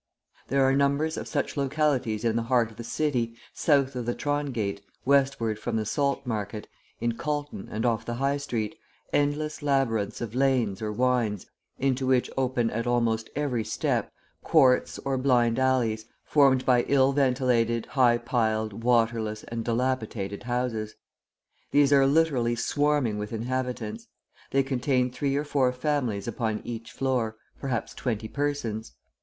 There 0.47 0.63
are 0.63 0.75
numbers 0.75 1.15
of 1.15 1.27
such 1.27 1.55
localities 1.55 2.25
in 2.25 2.35
the 2.35 2.41
heart 2.49 2.71
of 2.71 2.77
the 2.77 2.83
city, 2.83 3.35
south 3.53 3.95
of 3.95 4.07
the 4.07 4.15
Trongate, 4.15 4.81
westward 5.05 5.59
from 5.59 5.75
the 5.75 5.85
Saltmarket, 5.85 6.65
in 6.99 7.11
Calton 7.11 7.67
and 7.69 7.85
off 7.85 8.03
the 8.03 8.15
High 8.15 8.37
Street, 8.37 8.75
endless 9.13 9.61
labyrinths 9.61 10.19
of 10.19 10.33
lanes 10.33 10.81
or 10.81 10.91
wynds 10.91 11.45
into 11.77 12.07
which 12.07 12.31
open 12.35 12.71
at 12.71 12.87
almost 12.87 13.29
every 13.35 13.63
step, 13.63 14.11
courts 14.43 14.97
or 15.05 15.19
blind 15.19 15.59
alleys, 15.59 16.05
formed 16.25 16.65
by 16.65 16.81
ill 16.87 17.11
ventilated, 17.13 17.85
high 17.85 18.17
piled, 18.17 18.83
waterless, 18.83 19.43
and 19.49 19.63
dilapidated 19.63 20.41
houses. 20.41 20.95
These 21.69 21.93
are 21.93 22.07
literally 22.07 22.55
swarming 22.55 23.19
with 23.19 23.31
inhabitants. 23.31 24.07
They 24.49 24.63
contain 24.63 25.11
three 25.11 25.35
or 25.35 25.43
four 25.43 25.71
families 25.71 26.27
upon 26.27 26.61
each 26.63 26.91
floor, 26.91 27.35
perhaps 27.59 27.93
twenty 27.93 28.27
persons. 28.27 28.93